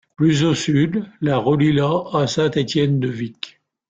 [0.17, 3.59] Plus au sud, la relie la à Saint-Étienne-de-Vicq.